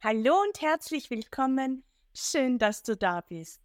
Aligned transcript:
Hallo 0.00 0.42
und 0.46 0.60
herzlich 0.60 1.10
willkommen. 1.10 1.82
Schön, 2.14 2.60
dass 2.60 2.84
du 2.84 2.96
da 2.96 3.20
bist. 3.20 3.60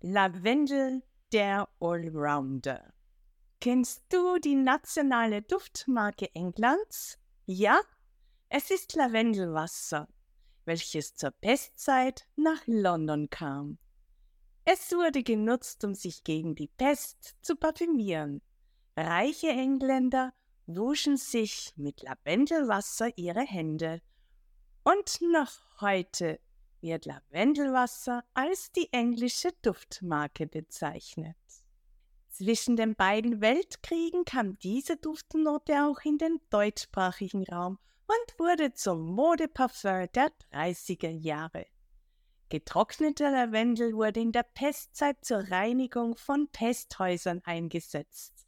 Lavendel, 0.00 1.02
der 1.30 1.68
Allrounder. 1.78 2.94
Kennst 3.60 4.02
du 4.08 4.38
die 4.38 4.54
nationale 4.54 5.42
Duftmarke 5.42 6.34
Englands? 6.34 7.18
Ja, 7.44 7.82
es 8.48 8.70
ist 8.70 8.94
Lavendelwasser, 8.94 10.08
welches 10.64 11.16
zur 11.16 11.32
Pestzeit 11.32 12.26
nach 12.34 12.62
London 12.64 13.28
kam. 13.28 13.76
Es 14.64 14.90
wurde 14.92 15.22
genutzt, 15.22 15.84
um 15.84 15.94
sich 15.94 16.24
gegen 16.24 16.54
die 16.54 16.68
Pest 16.68 17.36
zu 17.42 17.56
parfümieren. 17.56 18.40
Reiche 18.96 19.48
Engländer 19.48 20.32
wuschen 20.64 21.18
sich 21.18 21.74
mit 21.76 22.00
Lavendelwasser 22.00 23.18
ihre 23.18 23.42
Hände. 23.42 24.00
Und 24.86 25.22
noch 25.22 25.50
heute 25.80 26.38
wird 26.82 27.06
Lavendelwasser 27.06 28.22
als 28.34 28.70
die 28.70 28.92
englische 28.92 29.48
Duftmarke 29.62 30.46
bezeichnet. 30.46 31.36
Zwischen 32.28 32.76
den 32.76 32.94
beiden 32.94 33.40
Weltkriegen 33.40 34.26
kam 34.26 34.58
diese 34.58 34.98
Duftnote 34.98 35.86
auch 35.86 36.04
in 36.04 36.18
den 36.18 36.38
deutschsprachigen 36.50 37.44
Raum 37.44 37.78
und 38.06 38.38
wurde 38.38 38.74
zum 38.74 39.06
Modeparfum 39.06 40.06
der 40.14 40.30
30er 40.52 41.08
Jahre. 41.08 41.64
Getrockneter 42.50 43.30
Lavendel 43.30 43.94
wurde 43.94 44.20
in 44.20 44.32
der 44.32 44.42
Pestzeit 44.42 45.24
zur 45.24 45.50
Reinigung 45.50 46.14
von 46.14 46.48
Pesthäusern 46.48 47.40
eingesetzt. 47.46 48.46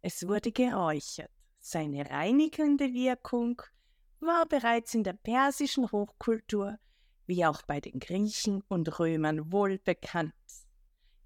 Es 0.00 0.26
wurde 0.26 0.50
geräuchert. 0.50 1.30
Seine 1.60 2.08
reinigende 2.08 2.94
Wirkung 2.94 3.60
war 4.24 4.46
bereits 4.46 4.94
in 4.94 5.04
der 5.04 5.14
persischen 5.14 5.90
Hochkultur 5.90 6.78
wie 7.26 7.44
auch 7.44 7.62
bei 7.62 7.80
den 7.80 7.98
Griechen 8.00 8.62
und 8.68 8.98
Römern 8.98 9.52
wohl 9.52 9.78
bekannt. 9.78 10.34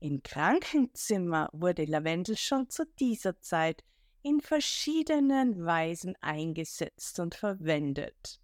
Im 0.00 0.22
Krankenzimmer 0.22 1.48
wurde 1.52 1.84
Lavendel 1.84 2.36
schon 2.36 2.70
zu 2.70 2.84
dieser 3.00 3.40
Zeit 3.40 3.82
in 4.22 4.40
verschiedenen 4.40 5.64
Weisen 5.64 6.14
eingesetzt 6.20 7.18
und 7.18 7.34
verwendet. 7.34 8.40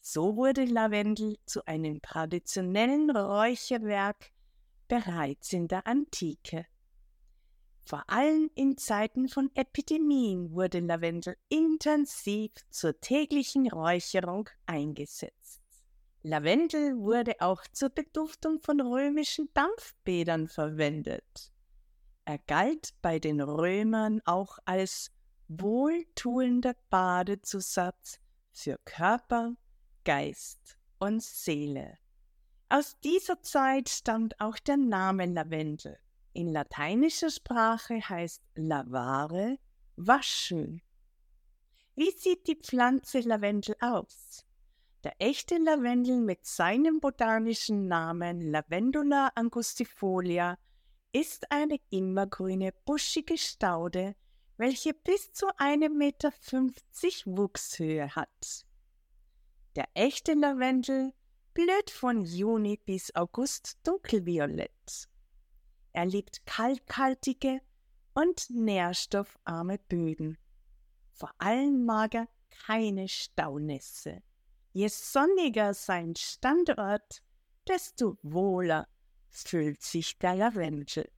So 0.00 0.36
wurde 0.36 0.64
Lavendel 0.64 1.36
zu 1.46 1.66
einem 1.66 2.00
traditionellen 2.02 3.10
Räucherwerk 3.10 4.32
bereits 4.88 5.52
in 5.52 5.68
der 5.68 5.86
Antike. 5.86 6.66
Vor 7.86 8.02
allem 8.08 8.50
in 8.56 8.76
Zeiten 8.76 9.28
von 9.28 9.48
Epidemien 9.54 10.50
wurde 10.50 10.80
Lavendel 10.80 11.36
intensiv 11.48 12.50
zur 12.68 12.98
täglichen 13.00 13.70
Räucherung 13.70 14.48
eingesetzt. 14.66 15.62
Lavendel 16.24 16.96
wurde 16.98 17.36
auch 17.38 17.62
zur 17.70 17.90
Beduftung 17.90 18.58
von 18.60 18.80
römischen 18.80 19.48
Dampfbädern 19.54 20.48
verwendet. 20.48 21.52
Er 22.24 22.38
galt 22.38 22.92
bei 23.02 23.20
den 23.20 23.40
Römern 23.40 24.20
auch 24.24 24.58
als 24.64 25.12
wohltuender 25.46 26.74
Badezusatz 26.90 28.18
für 28.50 28.80
Körper, 28.84 29.54
Geist 30.02 30.76
und 30.98 31.22
Seele. 31.22 31.98
Aus 32.68 32.98
dieser 33.04 33.40
Zeit 33.42 33.88
stammt 33.88 34.40
auch 34.40 34.58
der 34.58 34.76
Name 34.76 35.26
Lavendel. 35.26 36.00
In 36.36 36.52
lateinischer 36.52 37.30
Sprache 37.30 37.94
heißt 38.06 38.42
lavare 38.56 39.58
waschen. 39.96 40.82
Wie 41.94 42.10
sieht 42.10 42.46
die 42.46 42.56
Pflanze 42.56 43.20
Lavendel 43.20 43.74
aus? 43.80 44.44
Der 45.02 45.14
echte 45.18 45.56
Lavendel 45.56 46.20
mit 46.20 46.44
seinem 46.44 47.00
botanischen 47.00 47.88
Namen 47.88 48.42
Lavendula 48.42 49.32
angustifolia 49.34 50.58
ist 51.10 51.50
eine 51.50 51.78
immergrüne, 51.88 52.74
buschige 52.84 53.38
Staude, 53.38 54.14
welche 54.58 54.92
bis 54.92 55.32
zu 55.32 55.46
1,50 55.56 55.88
Meter 55.88 56.32
Wuchshöhe 57.34 58.14
hat. 58.14 58.66
Der 59.74 59.88
echte 59.94 60.34
Lavendel 60.34 61.14
blüht 61.54 61.88
von 61.88 62.26
Juni 62.26 62.76
bis 62.84 63.14
August 63.14 63.78
dunkelviolett. 63.84 65.08
Er 65.96 66.04
liebt 66.04 66.44
kalkhaltige 66.44 67.62
und 68.12 68.50
nährstoffarme 68.50 69.78
Böden. 69.78 70.36
Vor 71.14 71.30
allem 71.38 71.86
mag 71.86 72.14
er 72.14 72.28
keine 72.50 73.08
Staunässe. 73.08 74.22
Je 74.74 74.88
sonniger 74.88 75.72
sein 75.72 76.14
Standort, 76.14 77.22
desto 77.66 78.18
wohler 78.22 78.86
fühlt 79.30 79.80
sich 79.80 80.18
der 80.18 80.34
Lavendel. 80.34 81.10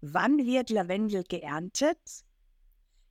Wann 0.00 0.38
wird 0.38 0.70
Lavendel 0.70 1.22
geerntet? 1.22 2.24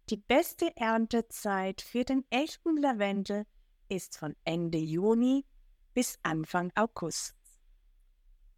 Die 0.09 0.17
beste 0.17 0.75
Erntezeit 0.75 1.81
für 1.81 2.03
den 2.03 2.25
echten 2.29 2.75
Lavendel 2.75 3.45
ist 3.87 4.17
von 4.17 4.35
Ende 4.43 4.79
Juni 4.79 5.45
bis 5.93 6.19
Anfang 6.21 6.69
August. 6.75 7.42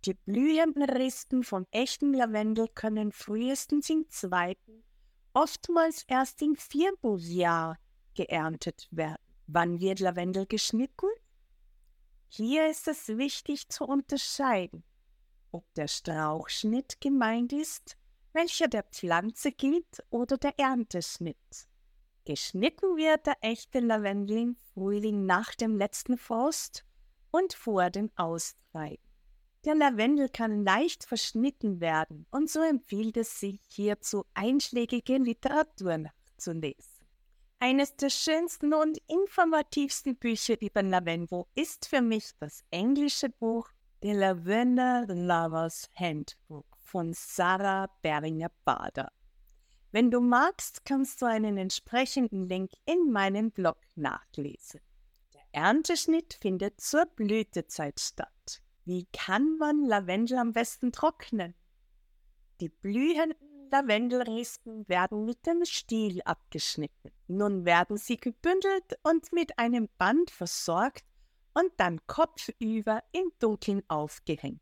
Die 0.05 0.13
blühenden 0.13 0.83
Rispen 0.83 1.43
vom 1.43 1.65
echten 1.71 2.13
Lavendel 2.13 2.67
können 2.67 3.11
frühestens 3.11 3.89
im 3.89 4.07
zweiten, 4.07 4.83
oftmals 5.33 6.03
erst 6.03 6.43
im 6.43 6.55
vierten 6.55 7.17
Jahr 7.17 7.79
geerntet 8.13 8.87
werden. 8.91 9.23
Wann 9.47 9.79
wird 9.79 9.99
Lavendel 9.99 10.45
geschnitten? 10.45 11.07
Hier 12.27 12.69
ist 12.69 12.87
es 12.87 13.07
wichtig 13.07 13.67
zu 13.69 13.85
unterscheiden, 13.85 14.83
ob 15.51 15.65
der 15.73 15.87
Strauchschnitt 15.87 17.01
gemeint 17.01 17.51
ist, 17.51 17.97
welcher 18.33 18.67
der 18.67 18.83
Pflanze 18.83 19.53
gilt, 19.53 20.03
oder 20.11 20.37
der 20.37 20.53
Ernteschnitt. 20.59 21.67
Geschnitten 22.25 22.95
wird 22.95 23.25
der 23.25 23.37
echte 23.41 23.79
Lavendel 23.79 24.37
im 24.37 24.55
Frühling 24.55 25.25
nach 25.25 25.55
dem 25.55 25.77
letzten 25.77 26.17
Frost 26.17 26.85
und 27.31 27.53
vor 27.53 27.89
dem 27.89 28.11
Austreiben. 28.15 29.14
Der 29.65 29.73
Lavendel 29.73 30.29
kann 30.29 30.63
leicht 30.63 31.05
verschnitten 31.05 31.79
werden 31.79 32.27
und 32.29 32.51
so 32.51 32.61
empfiehlt 32.61 33.17
es 33.17 33.39
sich 33.39 33.59
hierzu 33.67 34.23
einschlägige 34.35 35.17
Literatur 35.17 35.97
nachzulesen. 35.97 37.07
Eines 37.57 37.95
der 37.95 38.11
schönsten 38.11 38.75
und 38.75 38.99
informativsten 39.07 40.17
Bücher 40.17 40.61
über 40.61 40.83
Lavendel 40.83 41.45
ist 41.55 41.87
für 41.87 42.01
mich 42.01 42.29
das 42.39 42.63
englische 42.69 43.29
Buch 43.29 43.67
The 44.03 44.11
Lavender 44.11 45.07
Lovers 45.07 45.89
Handbook 45.95 46.67
von 46.77 47.13
Sarah 47.13 47.89
Beringer-Bader. 48.03 49.11
Wenn 49.91 50.11
du 50.11 50.19
magst, 50.19 50.85
kannst 50.85 51.23
du 51.23 51.25
einen 51.25 51.57
entsprechenden 51.57 52.47
Link 52.47 52.69
in 52.85 53.11
meinem 53.11 53.49
Blog 53.49 53.77
nachlesen. 53.95 54.81
Der 55.33 55.41
Ernteschnitt 55.53 56.37
findet 56.39 56.79
zur 56.79 57.07
Blütezeit 57.07 57.99
statt. 57.99 58.61
Wie 58.85 59.07
kann 59.11 59.57
man 59.57 59.83
Lavendel 59.83 60.37
am 60.37 60.53
besten 60.53 60.91
trocknen? 60.91 61.55
Die 62.61 62.69
blühenden 62.69 63.35
Lavendelrispen 63.71 64.87
werden 64.87 65.25
mit 65.25 65.45
dem 65.45 65.65
Stiel 65.65 66.21
abgeschnitten. 66.21 67.11
Nun 67.27 67.65
werden 67.65 67.97
sie 67.97 68.17
gebündelt 68.17 68.97
und 69.03 69.33
mit 69.33 69.59
einem 69.59 69.89
Band 69.97 70.31
versorgt 70.31 71.03
und 71.53 71.71
dann 71.77 72.05
kopfüber 72.07 73.03
im 73.11 73.31
Dunkeln 73.39 73.81
aufgehängt. 73.89 74.61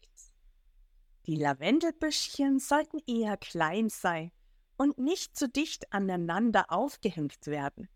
Die 1.25 1.35
Lavendelbüschchen 1.35 2.59
sollten 2.59 2.99
eher 3.05 3.37
klein 3.37 3.89
sein 3.89 4.31
und 4.77 4.97
nicht 4.97 5.37
zu 5.37 5.47
dicht 5.47 5.93
aneinander 5.93 6.71
aufgehängt 6.71 7.45
werden. 7.45 7.89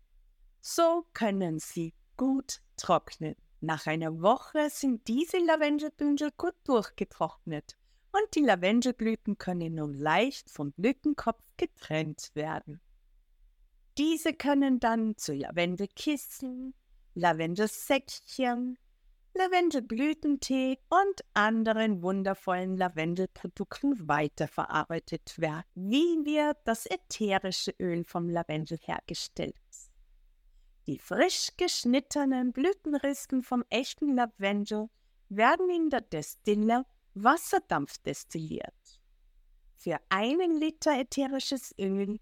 So 0.60 1.06
können 1.14 1.58
sie 1.58 1.94
gut 2.16 2.60
trocknen. 2.76 3.34
Nach 3.60 3.86
einer 3.86 4.22
Woche 4.22 4.70
sind 4.70 5.08
diese 5.08 5.38
Lavendelbündel 5.38 6.30
gut 6.36 6.54
durchgetrocknet 6.64 7.76
und 8.12 8.34
die 8.34 8.44
Lavendelblüten 8.44 9.36
können 9.36 9.74
nun 9.74 9.94
leicht 9.94 10.48
vom 10.48 10.72
Blütenkopf 10.72 11.42
getrennt 11.56 12.30
werden. 12.34 12.80
Diese 13.98 14.32
können 14.32 14.78
dann 14.78 15.16
zu 15.16 15.34
Lavendelkissen, 15.34 16.72
Lavendelsäckchen, 17.14 18.78
Lavendelblütentee 19.34 20.78
und 20.88 21.24
anderen 21.34 22.00
wundervollen 22.02 22.76
Lavendelprodukten 22.76 24.08
weiterverarbeitet 24.08 25.36
werden. 25.38 25.64
Wie 25.74 26.24
wird 26.24 26.58
das 26.64 26.86
ätherische 26.86 27.74
Öl 27.80 28.04
vom 28.04 28.28
Lavendel 28.28 28.78
hergestellt? 28.78 29.56
Die 30.88 30.98
frisch 30.98 31.50
geschnittenen 31.58 32.54
Blütenrispen 32.54 33.42
vom 33.42 33.62
echten 33.68 34.14
Lavendel 34.14 34.88
werden 35.28 35.68
in 35.68 35.90
der 35.90 36.00
Destille 36.00 36.86
Wasserdampf 37.12 37.98
destilliert. 37.98 38.98
Für 39.76 40.00
einen 40.08 40.58
Liter 40.58 40.98
ätherisches 40.98 41.74
Öl 41.78 42.18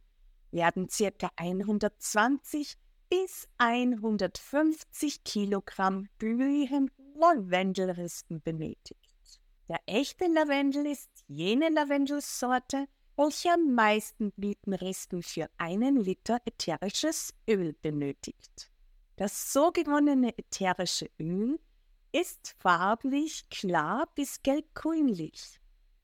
werden 0.50 0.88
ca. 0.88 1.30
120 1.36 2.76
bis 3.08 3.48
150 3.58 5.22
Kilogramm 5.22 6.08
blühenden 6.18 6.90
Lavendelrispen 7.14 8.42
benötigt. 8.42 9.40
Der 9.68 9.78
echte 9.86 10.26
Lavendel 10.26 10.86
ist 10.86 11.10
jene 11.28 11.68
Lavendelsorte, 11.68 12.88
welche 13.16 13.50
am 13.50 13.74
meisten 13.74 14.30
Blütenrispen 14.32 15.22
für 15.22 15.48
einen 15.56 15.96
Liter 15.96 16.38
ätherisches 16.44 17.32
Öl 17.48 17.74
benötigt. 17.80 18.70
Das 19.16 19.52
so 19.52 19.70
gewonnene 19.72 20.36
ätherische 20.36 21.08
Öl 21.18 21.58
ist 22.12 22.54
farblich 22.58 23.48
klar 23.48 24.06
bis 24.14 24.42
gelb-grünlich. 24.42 25.60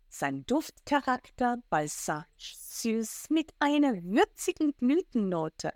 Sein 0.09 0.47
Duftcharakter 0.47 1.59
balsamisch 1.69 2.57
süß 2.57 3.29
mit 3.29 3.53
einer 3.59 3.95
würzigen 4.03 4.73
Blütennote. 4.73 5.75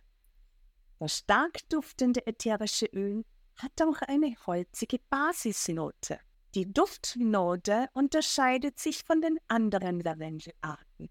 Das 0.99 1.19
stark 1.19 1.69
duftende 1.69 2.27
ätherische 2.27 2.87
Öl 2.87 3.25
hat 3.57 3.83
auch 3.83 4.01
eine 4.09 4.35
holzige 4.47 4.99
Basisnote. 5.11 6.19
Die 6.55 6.73
Duftnote 6.73 7.89
unterscheidet 7.93 8.79
sich 8.79 9.05
von 9.05 9.21
den 9.21 9.39
anderen 9.49 10.01
Lavendelarten. 10.01 11.11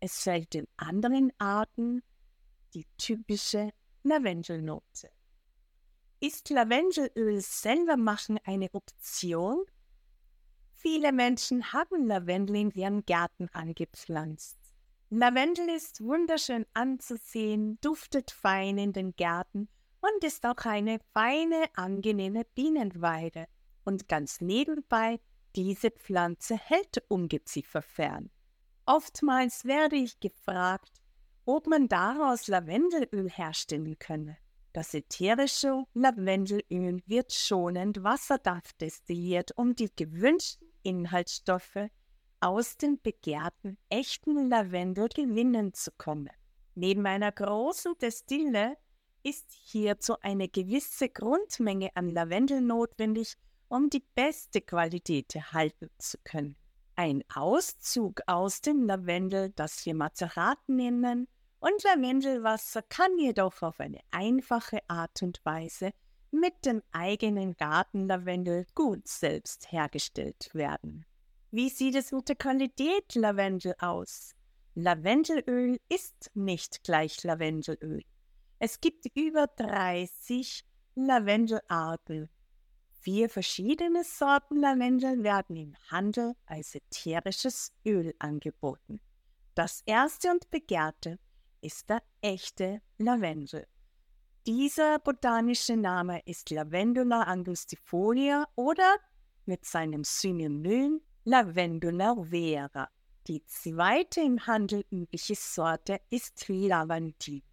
Es 0.00 0.22
fällt 0.22 0.54
den 0.54 0.66
anderen 0.76 1.32
Arten 1.38 2.02
die 2.74 2.86
typische 2.98 3.70
Lavendelnote. 4.02 5.10
Ist 6.20 6.50
Lavendelöl 6.50 7.40
selber 7.40 7.96
machen 7.96 8.38
eine 8.44 8.68
Option? 8.72 9.64
Viele 10.72 11.12
Menschen 11.12 11.72
haben 11.72 12.06
Lavendel 12.06 12.56
in 12.56 12.70
ihren 12.70 13.04
Gärten 13.04 13.48
angepflanzt. 13.52 14.58
Lavendel 15.10 15.68
ist 15.68 16.02
wunderschön 16.02 16.66
anzusehen, 16.74 17.78
duftet 17.80 18.30
fein 18.30 18.76
in 18.78 18.92
den 18.92 19.14
Gärten 19.16 19.68
und 20.00 20.24
ist 20.24 20.44
auch 20.46 20.64
eine 20.64 20.98
feine, 21.12 21.64
angenehme 21.74 22.44
Bienenweide. 22.54 23.46
Und 23.84 24.08
ganz 24.08 24.40
nebenbei, 24.40 25.20
diese 25.54 25.90
Pflanze 25.90 26.56
hält 26.56 27.02
Ungeziefer 27.08 27.82
fern. 27.82 28.30
Oftmals 28.86 29.64
werde 29.64 29.96
ich 29.96 30.20
gefragt, 30.20 31.02
ob 31.44 31.66
man 31.66 31.88
daraus 31.88 32.46
Lavendelöl 32.46 33.28
herstellen 33.28 33.98
könne. 33.98 34.38
Das 34.72 34.94
ätherische 34.94 35.84
Lavendelöl 35.94 37.02
wird 37.06 37.32
schonend 37.32 38.04
Wasserdampf 38.04 38.72
destilliert, 38.74 39.50
um 39.56 39.74
die 39.74 39.90
gewünschten 39.94 40.68
Inhaltsstoffe 40.84 41.88
aus 42.38 42.76
dem 42.76 43.00
begehrten 43.02 43.76
echten 43.88 44.48
Lavendel 44.48 45.08
gewinnen 45.08 45.72
zu 45.72 45.90
können. 45.92 46.30
Neben 46.76 47.06
einer 47.06 47.32
großen 47.32 47.98
Destille 47.98 48.76
ist 49.24 49.50
hierzu 49.50 50.20
eine 50.20 50.48
gewisse 50.48 51.08
Grundmenge 51.08 51.90
an 51.94 52.10
Lavendel 52.10 52.60
notwendig, 52.60 53.34
um 53.68 53.90
die 53.90 54.04
beste 54.14 54.60
Qualität 54.60 55.34
erhalten 55.34 55.90
zu 55.98 56.18
können. 56.22 56.54
Ein 56.98 57.22
Auszug 57.34 58.22
aus 58.26 58.62
dem 58.62 58.86
Lavendel, 58.86 59.52
das 59.54 59.84
wir 59.84 59.94
Mazerat 59.94 60.58
nennen, 60.66 61.28
und 61.60 61.82
Lavendelwasser 61.82 62.80
kann 62.82 63.18
jedoch 63.18 63.60
auf 63.60 63.80
eine 63.80 64.00
einfache 64.10 64.78
Art 64.88 65.22
und 65.22 65.44
Weise 65.44 65.90
mit 66.30 66.64
dem 66.64 66.82
eigenen 66.92 67.54
Gartenlavendel 67.56 68.66
gut 68.74 69.06
selbst 69.06 69.70
hergestellt 69.70 70.48
werden. 70.54 71.04
Wie 71.50 71.68
sieht 71.68 71.96
es 71.96 72.12
mit 72.12 72.30
der 72.30 72.36
Qualität 72.36 73.14
Lavendel 73.14 73.74
aus? 73.78 74.34
Lavendelöl 74.74 75.78
ist 75.90 76.30
nicht 76.34 76.82
gleich 76.82 77.22
Lavendelöl. 77.24 78.04
Es 78.58 78.80
gibt 78.80 79.04
über 79.14 79.46
30 79.48 80.64
Lavendelarten. 80.94 82.30
Vier 83.06 83.30
verschiedene 83.30 84.02
Sorten 84.02 84.56
Lavendel 84.56 85.22
werden 85.22 85.54
im 85.54 85.76
Handel 85.92 86.34
als 86.44 86.74
ätherisches 86.74 87.72
Öl 87.86 88.12
angeboten. 88.18 88.98
Das 89.54 89.84
erste 89.86 90.32
und 90.32 90.50
begehrte 90.50 91.20
ist 91.60 91.88
der 91.88 92.02
echte 92.20 92.82
Lavendel. 92.98 93.64
Dieser 94.44 94.98
botanische 94.98 95.76
Name 95.76 96.20
ist 96.24 96.50
Lavendula 96.50 97.22
angustifolia 97.22 98.48
oder 98.56 98.96
mit 99.44 99.64
seinem 99.64 100.02
Synonym 100.02 101.00
Lavendula 101.22 102.16
vera. 102.28 102.88
Die 103.28 103.44
zweite 103.44 104.20
im 104.20 104.44
Handel 104.48 104.84
übliche 104.90 105.36
Sorte 105.36 106.00
ist 106.10 106.48
Lavandin. 106.48 107.44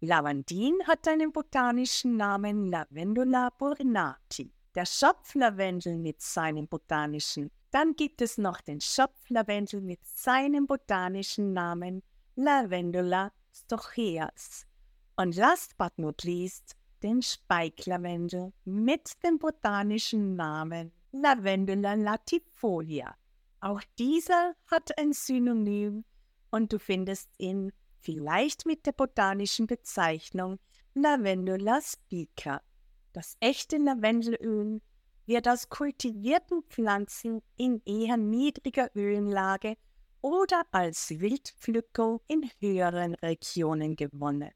Lavandin 0.00 0.78
hat 0.86 1.06
einen 1.06 1.32
botanischen 1.32 2.16
Namen 2.16 2.70
Lavendula 2.70 3.50
burnati. 3.50 4.50
Der 4.76 4.86
Schopflavendel 4.86 5.98
mit 5.98 6.22
seinem 6.22 6.68
botanischen. 6.68 7.50
Dann 7.72 7.96
gibt 7.96 8.22
es 8.22 8.38
noch 8.38 8.60
den 8.60 8.80
Schopflavendel 8.80 9.80
mit 9.80 10.00
seinem 10.06 10.66
botanischen 10.66 11.52
Namen 11.52 12.02
Lavendula 12.36 13.32
stocheas. 13.52 14.66
Und 15.16 15.34
last 15.34 15.76
but 15.76 15.98
not 15.98 16.22
least 16.22 16.76
den 17.02 17.20
Speiklavendel 17.20 18.52
mit 18.64 19.12
dem 19.24 19.38
botanischen 19.38 20.36
Namen 20.36 20.92
Lavendula 21.12 21.94
latifolia. 21.94 23.16
Auch 23.60 23.82
dieser 23.98 24.54
hat 24.66 24.96
ein 24.98 25.12
Synonym 25.12 26.04
und 26.50 26.72
du 26.72 26.78
findest 26.78 27.28
ihn 27.38 27.72
vielleicht 28.00 28.66
mit 28.66 28.86
der 28.86 28.92
botanischen 28.92 29.66
Bezeichnung 29.66 30.58
Lavendula 30.94 31.80
spica. 31.82 32.62
Das 33.12 33.36
echte 33.40 33.76
Lavendelöl 33.76 34.80
wird 35.26 35.48
aus 35.48 35.68
kultivierten 35.68 36.62
Pflanzen 36.68 37.42
in 37.56 37.82
eher 37.84 38.16
niedriger 38.16 38.90
Ölenlage 38.94 39.76
oder 40.20 40.62
als 40.70 41.10
Wildpflückung 41.10 42.20
in 42.28 42.50
höheren 42.60 43.14
Regionen 43.16 43.96
gewonnen. 43.96 44.50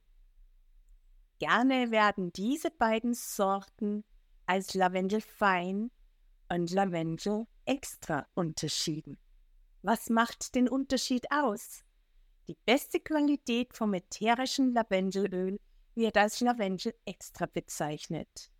Gerne 1.39 1.91
werden 1.91 2.33
diese 2.33 2.71
beiden 2.71 3.15
Sorten 3.15 4.05
als 4.47 4.75
Lavendel 4.75 5.21
fein 5.21 5.91
und 6.49 6.71
Lavendel 6.71 7.47
extra 7.65 8.27
unterschieden. 8.35 9.19
Was 9.83 10.11
macht 10.11 10.55
den 10.55 10.69
Unterschied 10.69 11.27
aus? 11.31 11.85
Die 12.47 12.56
beste 12.67 13.01
Qualität 13.01 13.75
vom 13.75 13.95
ätherischen 13.95 14.73
Lavendelöl 14.73 15.59
wird 15.94 16.17
als 16.17 16.41
Lavendel 16.41 16.94
extra 17.05 17.46
bezeichnet. 17.46 18.50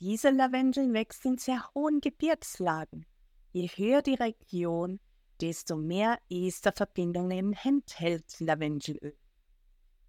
Diese 0.00 0.30
Lavendel 0.30 0.92
wächst 0.92 1.24
in 1.24 1.38
sehr 1.38 1.64
hohen 1.74 2.00
Gebirgslagen. 2.00 3.06
Je 3.52 3.68
höher 3.68 4.02
die 4.02 4.14
Region, 4.14 4.98
desto 5.40 5.76
mehr 5.76 6.18
Esterverbindungen 6.28 7.56
enthält 7.62 8.40
Lavendelöl. 8.40 9.16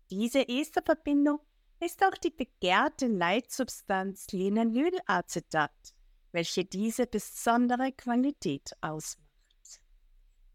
Diese 0.10 0.48
Esterverbindung 0.48 1.40
ist 1.80 2.04
auch 2.04 2.18
die 2.18 2.30
begehrte 2.30 3.08
Leitsubstanz 3.08 4.28
Linonylacetat, 4.32 5.72
welche 6.32 6.66
diese 6.66 7.08
besondere 7.08 7.92
Qualität 7.92 8.72
ausmacht. 8.82 9.82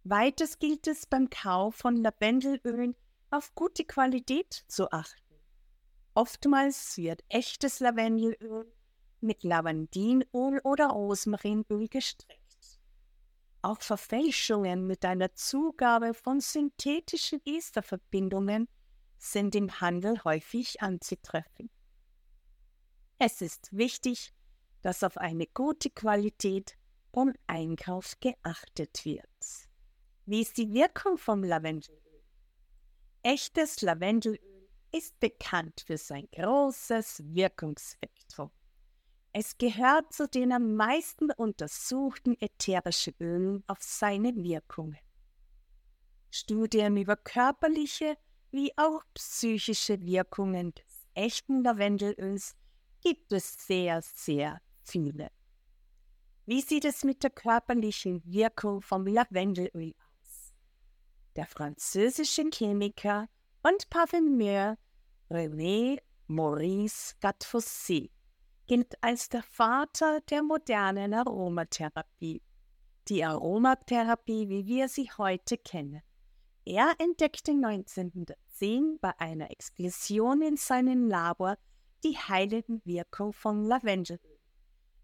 Weiters 0.05 0.59
gilt 0.59 0.87
es 0.87 1.07
beim 1.07 1.29
Kauf 1.29 1.75
von 1.75 1.97
Lavendelölen 1.97 2.97
auf 3.31 3.55
gute 3.55 3.85
Qualität 3.85 4.65
zu 4.69 4.91
achten. 4.91 5.28
Oftmals 6.19 6.97
wird 6.97 7.23
echtes 7.29 7.79
Lavendelöl 7.79 8.67
mit 9.21 9.45
Lavandinöl 9.45 10.61
oder 10.65 10.89
Rosmarinöl 10.89 11.87
gestreckt. 11.87 12.81
Auch 13.63 13.81
Verfälschungen 13.81 14.89
mit 14.89 15.05
einer 15.05 15.33
Zugabe 15.37 16.15
von 16.15 16.41
synthetischen 16.41 17.41
Esterverbindungen 17.47 18.67
sind 19.17 19.55
im 19.55 19.81
Handel 19.81 20.25
häufig 20.25 20.83
anzutreffen. 20.83 21.71
Es 23.21 23.41
ist 23.41 23.69
wichtig, 23.71 24.33
dass 24.83 25.05
auf 25.05 25.19
eine 25.19 25.47
gute 25.47 25.89
Qualität 25.89 26.77
beim 27.13 27.33
Einkauf 27.47 28.19
geachtet 28.19 29.05
wird. 29.05 29.69
Wie 30.27 30.43
ist 30.43 30.57
die 30.57 30.73
Wirkung 30.73 31.17
vom 31.17 31.45
Lavendelöl? 31.45 32.03
Echtes 33.23 33.83
Lavendelöl 33.83 34.58
ist 34.93 35.19
bekannt 35.21 35.83
für 35.87 35.99
sein 35.99 36.29
großes 36.33 37.23
Wirkungsspektrum. 37.35 38.51
Es 39.33 39.59
gehört 39.59 40.13
zu 40.13 40.27
den 40.27 40.53
am 40.53 40.75
meisten 40.75 41.31
untersuchten 41.31 42.37
ätherischen 42.41 43.15
Ölen 43.21 43.65
auf 43.67 43.79
seine 43.81 44.35
Wirkungen. 44.35 44.99
Studien 46.31 46.97
über 46.97 47.17
körperliche 47.17 48.17
wie 48.51 48.73
auch 48.77 49.03
psychische 49.15 50.01
Wirkungen 50.01 50.75
des 50.75 51.07
echten 51.15 51.63
Lavendelöls 51.63 52.57
gibt 53.03 53.33
es 53.33 53.55
sehr, 53.67 54.01
sehr 54.03 54.61
viele. 54.83 55.31
Wie 56.47 56.63
sieht 56.63 56.87
es 56.87 57.05
mit 57.05 57.23
der 57.23 57.31
körperlichen 57.31 58.23
Wirkung 58.25 58.81
vom 58.81 59.07
Lavendelöl 59.07 59.95
aus? 59.99 60.09
der 61.39 61.47
französische 61.47 62.51
Chemiker 62.53 63.29
und 63.63 63.91
Parfümeur 63.91 64.77
René 65.31 65.99
Maurice 66.27 67.15
Gattefossé 67.21 68.11
gilt 68.67 69.03
als 69.03 69.29
der 69.29 69.43
Vater 69.43 70.21
der 70.31 70.43
modernen 70.43 71.15
Aromatherapie. 71.15 72.43
Die 73.09 73.25
Aromatherapie, 73.25 74.49
wie 74.49 74.67
wir 74.67 74.89
sie 74.89 75.11
heute 75.17 75.57
kennen. 75.57 76.03
Er 76.65 76.95
entdeckte 76.99 77.53
1910 77.53 78.99
bei 79.01 79.19
einer 79.19 79.51
Explosion 79.51 80.43
in 80.43 80.57
seinem 80.59 81.09
Labor 81.09 81.57
die 82.05 82.17
heilende 82.17 82.81
Wirkung 82.85 83.33
von 83.33 83.65
Lavendelöl. 83.65 84.39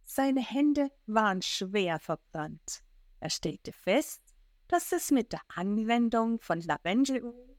Seine 0.04 0.42
Hände 0.42 0.90
waren 1.06 1.40
schwer 1.40 1.98
verbrannt. 1.98 2.82
Er 3.20 3.30
stellte 3.30 3.72
fest, 3.72 4.22
dass 4.68 4.92
es 4.92 5.10
mit 5.10 5.32
der 5.32 5.40
Anwendung 5.48 6.38
von 6.40 6.60
Lavendelöl 6.60 7.53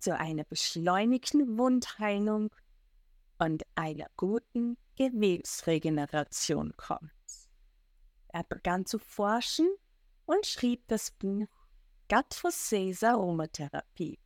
zu 0.00 0.18
einer 0.18 0.44
beschleunigten 0.44 1.58
Wundheilung 1.58 2.50
und 3.38 3.62
einer 3.74 4.06
guten 4.16 4.76
Gewebsregeneration 4.96 6.74
kommt. 6.76 7.10
Er 8.28 8.44
begann 8.44 8.86
zu 8.86 8.98
forschen 8.98 9.68
und 10.26 10.46
schrieb 10.46 10.86
das 10.88 11.10
Buch 11.10 11.48
Caesar 12.08 13.12
Aromatherapie. 13.12 14.18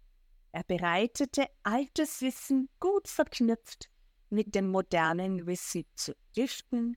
Er 0.52 0.64
bereitete 0.64 1.46
altes 1.62 2.20
Wissen 2.20 2.68
gut 2.80 3.08
verknüpft 3.08 3.90
mit 4.30 4.54
dem 4.54 4.68
modernen 4.68 5.46
Wissen 5.46 5.84
zu 5.94 6.14
Düften, 6.36 6.96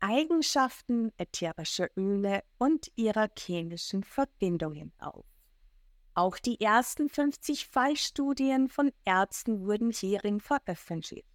Eigenschaften 0.00 1.12
ätherischer 1.18 1.88
Öle 1.96 2.42
und 2.58 2.90
ihrer 2.96 3.28
chemischen 3.38 4.02
Verbindungen 4.02 4.92
auf. 4.98 5.29
Auch 6.14 6.38
die 6.38 6.60
ersten 6.60 7.08
50 7.08 7.68
Fallstudien 7.68 8.68
von 8.68 8.92
Ärzten 9.04 9.64
wurden 9.64 9.90
hierin 9.90 10.40
veröffentlicht. 10.40 11.26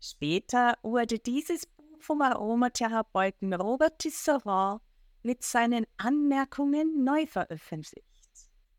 Später 0.00 0.78
wurde 0.82 1.18
dieses 1.18 1.66
Buch 1.66 2.00
vom 2.00 2.22
Aromatherapeuten 2.22 3.52
Robert 3.54 3.98
Tisserand 3.98 4.80
mit 5.22 5.42
seinen 5.42 5.86
Anmerkungen 5.96 7.02
neu 7.02 7.26
veröffentlicht. 7.26 8.06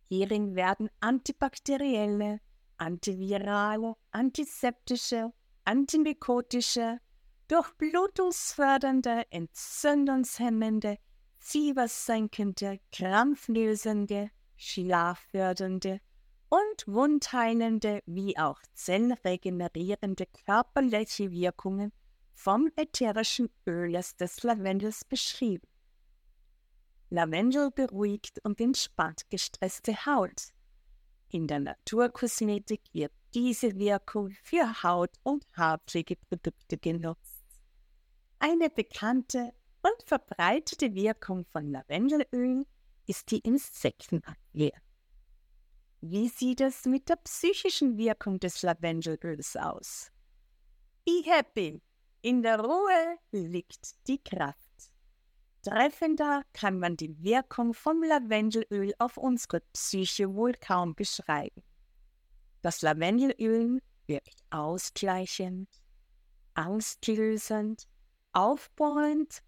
Hierin 0.07 0.55
werden 0.55 0.89
antibakterielle, 1.01 2.39
antivirale, 2.77 3.95
antiseptische, 4.11 5.33
antimykotische, 5.65 6.99
durchblutungsfördernde, 7.49 9.25
entzündungshemmende, 9.29 10.97
fiebersenkende, 11.39 12.79
krampflösende, 12.91 14.31
schlaffördernde 14.57 15.99
und 16.49 16.87
wundheilende 16.87 18.01
wie 18.05 18.37
auch 18.37 18.59
zellregenerierende 18.73 20.25
körperliche 20.45 21.31
Wirkungen 21.31 21.91
vom 22.33 22.69
ätherischen 22.75 23.49
Öles 23.65 24.15
des 24.15 24.43
Lavendels 24.43 25.03
beschrieben. 25.05 25.67
Lavendel 27.09 27.71
beruhigt 27.71 28.39
und 28.43 28.59
entspannt 28.59 29.29
gestresste 29.29 30.05
Haut. 30.05 30.53
In 31.29 31.47
der 31.47 31.59
Naturkosmetik 31.59 32.81
wird 32.93 33.11
diese 33.33 33.77
Wirkung 33.77 34.31
für 34.43 34.83
Haut- 34.83 35.17
und 35.23 35.45
Haarpflegeprodukte 35.53 36.77
genutzt. 36.77 37.43
Eine 38.39 38.69
bekannte 38.69 39.53
und 39.81 40.03
verbreitete 40.05 40.93
Wirkung 40.93 41.45
von 41.45 41.71
Lavendelöl 41.71 42.65
ist 43.07 43.31
die 43.31 43.39
Insektenabwehr. 43.39 44.79
Wie 46.01 46.29
sieht 46.29 46.61
es 46.61 46.85
mit 46.85 47.09
der 47.09 47.15
psychischen 47.15 47.97
Wirkung 47.97 48.39
des 48.39 48.61
Lavendelöls 48.61 49.55
aus? 49.55 50.11
Be 51.05 51.23
happy. 51.25 51.81
In 52.21 52.43
der 52.43 52.59
Ruhe 52.59 53.17
liegt 53.31 54.07
die 54.07 54.21
Kraft. 54.23 54.91
Treffender 55.63 56.43
kann 56.53 56.79
man 56.79 56.97
die 56.97 57.21
Wirkung 57.23 57.73
vom 57.73 58.03
Lavendelöl 58.03 58.93
auf 58.99 59.17
unsere 59.17 59.61
Psyche 59.73 60.33
wohl 60.33 60.53
kaum 60.53 60.93
beschreiben. 60.93 61.63
Das 62.61 62.81
Lavendelöl 62.81 63.81
wirkt 64.05 64.43
ausgleichend, 64.49 65.69
angstlösend, 66.53 67.87
aufbauend 68.33 69.41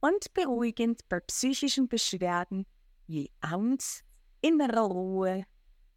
und 0.00 0.34
beruhigend 0.34 1.08
bei 1.08 1.20
psychischen 1.20 1.88
Beschwerden 1.88 2.66
wie 3.06 3.30
Angst, 3.40 4.04
innere 4.40 4.82
Ruhe, 4.86 5.44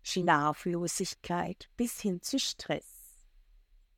Schlaflosigkeit 0.03 1.69
bis 1.75 1.99
hin 1.99 2.21
zu 2.21 2.39
Stress. 2.39 3.25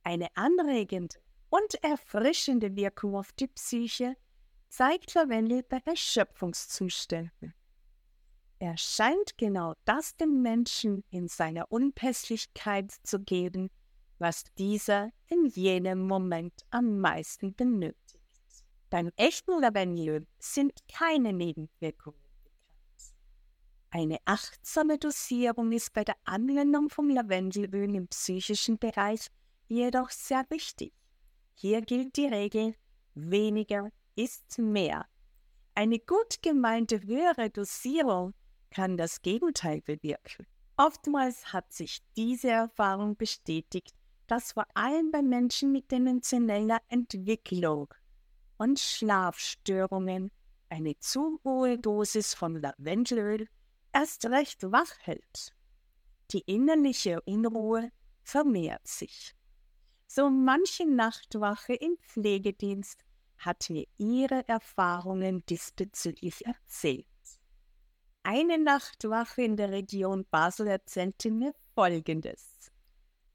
Eine 0.03 0.27
anregende 0.35 1.15
und 1.49 1.83
erfrischende 1.83 2.75
Wirkung 2.75 3.15
auf 3.15 3.31
die 3.33 3.47
Psyche 3.47 4.15
zeigt 4.69 5.13
Lavendel 5.13 5.63
bei 5.63 5.81
Erschöpfungszuständen. 5.85 7.53
Er 8.59 8.77
scheint 8.77 9.37
genau 9.37 9.73
das 9.85 10.15
dem 10.17 10.41
Menschen 10.41 11.03
in 11.11 11.27
seiner 11.27 11.71
Unpässlichkeit 11.71 12.91
zu 13.03 13.19
geben, 13.19 13.69
was 14.17 14.43
dieser 14.57 15.11
in 15.27 15.45
jenem 15.45 16.05
Moment 16.05 16.65
am 16.69 16.99
meisten 16.99 17.55
benötigt. 17.55 18.19
Beim 18.89 19.11
echten 19.15 19.61
Lavendel 19.61 20.27
sind 20.39 20.73
keine 20.87 21.31
Nebenwirkungen. 21.31 22.18
Eine 23.91 24.17
achtsame 24.25 24.99
Dosierung 24.99 25.71
ist 25.71 25.93
bei 25.93 26.03
der 26.03 26.15
Anwendung 26.23 26.89
vom 26.89 27.09
Lavendelöl 27.09 27.95
im 27.95 28.07
psychischen 28.07 28.77
Bereich 28.77 29.27
jedoch 29.67 30.11
sehr 30.11 30.45
wichtig. 30.49 30.93
Hier 31.55 31.81
gilt 31.81 32.15
die 32.15 32.27
Regel 32.27 32.75
weniger 33.15 33.89
ist 34.15 34.59
mehr. 34.59 35.05
Eine 35.75 35.99
gut 35.99 36.41
gemeinte 36.41 37.01
höhere 37.01 37.49
Dosierung 37.49 38.33
kann 38.69 38.97
das 38.97 39.21
Gegenteil 39.21 39.81
bewirken. 39.81 40.45
Oftmals 40.77 41.51
hat 41.51 41.73
sich 41.73 41.99
diese 42.15 42.49
Erfahrung 42.49 43.15
bestätigt, 43.17 43.95
dass 44.27 44.51
vor 44.51 44.65
allem 44.75 45.11
bei 45.11 45.21
Menschen 45.21 45.71
mit 45.71 45.91
dementioneller 45.91 46.79
Entwicklung 46.89 47.87
und 48.57 48.79
Schlafstörungen 48.79 50.31
eine 50.69 50.97
zu 50.99 51.39
hohe 51.43 51.79
Dosis 51.79 52.33
von 52.33 52.61
Lavendelöl 52.61 53.47
erst 53.93 54.25
recht 54.25 54.71
wach 54.71 54.91
hält. 55.01 55.53
Die 56.31 56.41
innerliche 56.41 57.21
Unruhe 57.21 57.91
vermehrt 58.23 58.87
sich. 58.87 59.35
So 60.07 60.29
manche 60.29 60.85
Nachtwache 60.85 61.73
im 61.73 61.97
Pflegedienst 61.97 63.03
hat 63.37 63.69
mir 63.69 63.85
ihre 63.97 64.47
Erfahrungen 64.47 65.45
diesbezüglich 65.45 66.45
erzählt. 66.45 67.05
Eine 68.23 68.57
Nachtwache 68.57 69.43
in 69.43 69.55
der 69.55 69.71
Region 69.71 70.25
Basel 70.29 70.67
erzählte 70.67 71.31
mir 71.31 71.53
Folgendes. 71.73 72.71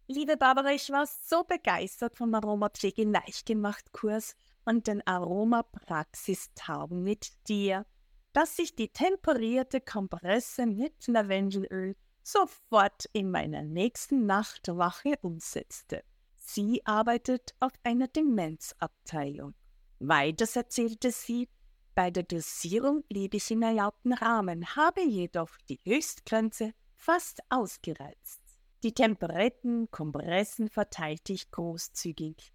Liebe 0.07 0.37
Barbara, 0.37 0.73
ich 0.73 0.91
war 0.91 1.07
so 1.07 1.45
begeistert 1.45 2.15
vom 2.15 2.35
Aromapflege 2.35 3.05
Leichtgemacht 3.05 3.91
Kurs 3.93 4.37
und 4.67 4.87
den 4.87 5.05
Aromapraxistauben 5.07 7.03
mit 7.03 7.33
dir, 7.49 7.87
dass 8.35 8.59
ich 8.59 8.75
die 8.75 8.89
temperierte 8.89 9.81
Kompresse 9.81 10.67
mit 10.67 11.07
Lavendelöl 11.07 11.97
sofort 12.23 13.07
in 13.13 13.31
meiner 13.31 13.63
nächsten 13.63 14.27
Nachtwache 14.27 15.15
umsetzte. 15.23 16.03
Sie 16.35 16.85
arbeitet 16.85 17.55
auf 17.61 17.73
einer 17.85 18.09
Demenzabteilung. 18.09 19.55
Weiters 20.01 20.57
erzählte 20.57 21.13
sie, 21.13 21.49
bei 21.95 22.11
der 22.11 22.25
Dosierung 22.25 23.05
blieb 23.05 23.35
ich 23.35 23.51
im 23.53 23.63
erlaubten 23.63 24.13
Rahmen, 24.13 24.75
habe 24.75 25.03
jedoch 25.03 25.57
die 25.69 25.81
Höchstgrenze 25.85 26.73
fast 26.97 27.41
ausgereizt. 27.51 28.41
Die 28.83 28.93
temperierten 28.93 29.91
Kompressen 29.93 30.69
verteilte 30.69 31.33
ich 31.33 31.53
großzügig. 31.53 32.53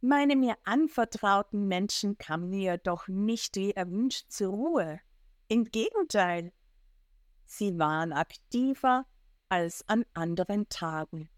Meine 0.00 0.36
mir 0.36 0.56
anvertrauten 0.64 1.68
Menschen 1.68 2.16
kamen 2.16 2.48
mir 2.48 2.78
doch 2.78 3.08
nicht 3.08 3.56
wie 3.56 3.72
erwünscht 3.72 4.30
zur 4.30 4.54
Ruhe. 4.54 5.00
Im 5.50 5.64
Gegenteil, 5.64 6.52
sie 7.46 7.78
waren 7.78 8.12
aktiver 8.12 9.06
als 9.48 9.82
an 9.88 10.04
anderen 10.12 10.68
Tagen. 10.68 11.30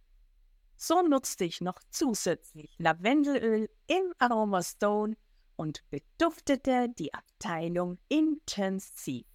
So 0.74 1.00
nutzte 1.02 1.44
ich 1.44 1.60
noch 1.60 1.80
zusätzlich 1.90 2.74
Lavendelöl 2.78 3.70
im 3.86 4.12
Aromastone 4.18 5.16
und 5.54 5.88
beduftete 5.90 6.88
die 6.98 7.14
Abteilung 7.14 7.98
intensiv. 8.08 9.26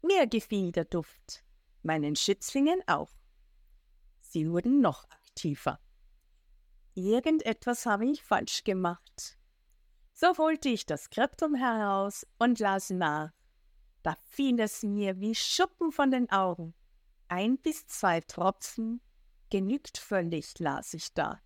Mir 0.00 0.26
gefiel 0.26 0.72
der 0.72 0.86
Duft, 0.86 1.44
meinen 1.82 2.16
Schützlingen 2.16 2.80
auch. 2.86 3.10
Sie 4.20 4.50
wurden 4.50 4.80
noch 4.80 5.04
aktiver. 5.10 5.78
Irgendetwas 6.94 7.84
habe 7.84 8.06
ich 8.06 8.22
falsch 8.22 8.64
gemacht. 8.64 9.38
So 10.14 10.38
holte 10.38 10.70
ich 10.70 10.86
das 10.86 11.04
Skriptum 11.04 11.54
heraus 11.54 12.26
und 12.38 12.60
las 12.60 12.88
nach. 12.88 13.32
Da 14.02 14.16
fiel 14.24 14.60
es 14.60 14.82
mir 14.82 15.20
wie 15.20 15.34
Schuppen 15.34 15.92
von 15.92 16.10
den 16.10 16.30
Augen. 16.30 16.74
Ein 17.28 17.58
bis 17.58 17.86
zwei 17.86 18.20
Tropfen 18.20 19.00
genügt 19.50 19.98
völlig, 19.98 20.58
las 20.58 20.94
ich 20.94 21.12
da. 21.12 21.40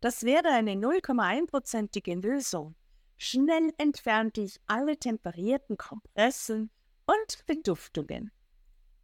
Das 0.00 0.24
wäre 0.24 0.48
eine 0.48 0.72
0,1-prozentige 0.72 2.14
Lösung. 2.14 2.74
Schnell 3.16 3.72
entfernte 3.78 4.40
ich 4.40 4.60
alle 4.66 4.96
temperierten 4.96 5.76
Kompressen 5.76 6.70
und 7.06 7.46
Beduftungen. 7.46 8.32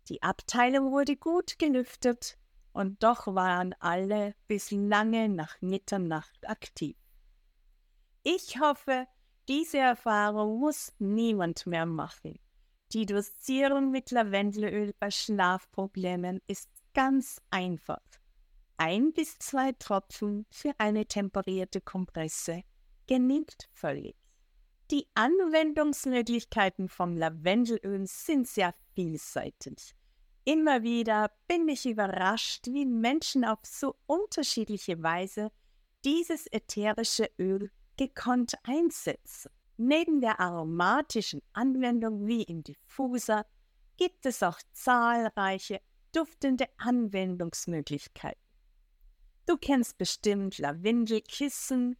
Die 0.09 0.23
Abteilung 0.23 0.91
wurde 0.91 1.17
gut 1.17 1.59
gelüftet 1.59 2.39
und 2.73 3.03
doch 3.03 3.27
waren 3.35 3.75
alle 3.79 4.35
bis 4.47 4.71
lange 4.71 5.29
nach 5.29 5.61
Mitternacht 5.61 6.49
aktiv. 6.49 6.97
Ich 8.23 8.59
hoffe, 8.59 9.07
diese 9.49 9.79
Erfahrung 9.79 10.61
muss 10.61 10.93
niemand 10.99 11.67
mehr 11.67 11.87
machen. 11.87 12.39
Die 12.93 13.07
Dosierung 13.07 13.91
mit 13.91 14.11
Lavendelöl 14.11 14.95
bei 14.99 15.11
Schlafproblemen 15.11 16.41
ist 16.47 16.71
ganz 16.95 17.41
einfach. 17.51 18.03
Ein 18.77 19.13
bis 19.13 19.39
zwei 19.39 19.73
Tropfen 19.73 20.47
für 20.51 20.73
eine 20.79 21.07
temperierte 21.07 21.81
Kompresse 21.81 22.63
genügt 23.07 23.69
völlig. 23.73 24.17
Die 24.91 25.07
Anwendungsmöglichkeiten 25.15 26.89
vom 26.89 27.17
Lavendelöl 27.17 28.07
sind 28.07 28.47
sehr 28.47 28.75
vielseitig. 28.95 29.95
Immer 30.45 30.83
wieder 30.83 31.31
bin 31.47 31.69
ich 31.69 31.85
überrascht, 31.85 32.67
wie 32.69 32.87
Menschen 32.87 33.45
auf 33.45 33.59
so 33.65 33.97
unterschiedliche 34.07 35.03
Weise 35.03 35.51
dieses 36.05 36.47
ätherische 36.47 37.29
Öl 37.39 37.71
gekonnt 37.99 38.55
einsetzen. 38.63 39.51
Neben 39.77 40.23
der 40.23 40.41
aromatischen 40.41 41.43
Anwendung 41.53 42.27
wie 42.27 42.43
im 42.43 42.65
Diffuser 42.65 43.45
gibt 43.99 44.25
es 44.25 44.43
auch 44.43 44.59
zahlreiche 44.73 45.81
duftende 46.13 46.67
Anwendungsmöglichkeiten. 46.79 48.41
Du 49.47 49.57
kennst 49.57 49.99
bestimmt 49.99 50.59
Lavendelkissen 50.59 51.97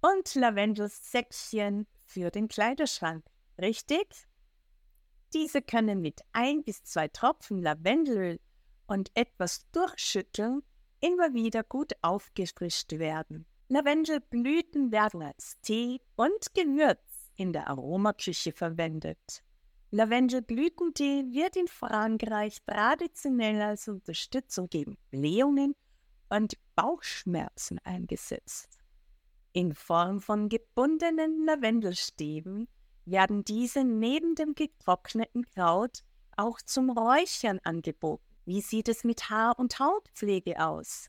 und 0.00 0.34
Lavendelsäckchen 0.34 1.86
für 2.06 2.30
den 2.30 2.48
Kleiderschrank, 2.48 3.24
richtig? 3.60 4.08
Diese 5.32 5.62
können 5.62 6.00
mit 6.00 6.20
ein 6.32 6.62
bis 6.62 6.82
zwei 6.82 7.08
Tropfen 7.08 7.58
Lavendelöl 7.58 8.40
und 8.86 9.10
etwas 9.14 9.70
Durchschütteln 9.70 10.62
immer 11.00 11.32
wieder 11.34 11.62
gut 11.62 11.92
aufgefrischt 12.02 12.92
werden. 12.92 13.46
Lavendelblüten 13.72 14.92
werden 14.92 15.22
als 15.22 15.58
Tee 15.62 16.02
und 16.16 16.52
Gewürz 16.52 17.00
in 17.36 17.54
der 17.54 17.68
Aromaküche 17.68 18.52
verwendet. 18.52 19.42
Lavendelblütentee 19.90 21.24
wird 21.30 21.56
in 21.56 21.68
Frankreich 21.68 22.58
traditionell 22.66 23.62
als 23.62 23.88
Unterstützung 23.88 24.68
gegen 24.68 24.98
Blähungen 25.10 25.74
und 26.28 26.58
Bauchschmerzen 26.74 27.78
eingesetzt. 27.82 28.78
In 29.54 29.74
Form 29.74 30.20
von 30.20 30.50
gebundenen 30.50 31.46
Lavendelstäben 31.46 32.68
werden 33.06 33.42
diese 33.42 33.84
neben 33.84 34.34
dem 34.34 34.54
getrockneten 34.54 35.46
Kraut 35.46 36.00
auch 36.36 36.60
zum 36.60 36.90
Räuchern 36.90 37.58
angeboten. 37.64 38.36
Wie 38.44 38.60
sieht 38.60 38.90
es 38.90 39.02
mit 39.02 39.30
Haar- 39.30 39.58
und 39.58 39.78
Hautpflege 39.78 40.62
aus? 40.62 41.08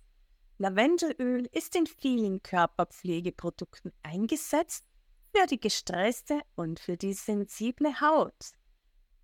Lavendelöl 0.60 1.48
ist 1.51 1.75
in 1.75 1.88
vielen 1.88 2.43
Körperpflegeprodukten 2.43 3.91
eingesetzt 4.03 4.86
für 5.36 5.48
die 5.48 5.60
gestresste 5.60 6.41
und 6.55 6.79
für 6.79 6.95
die 6.95 7.13
sensible 7.13 8.00
Haut. 8.00 8.53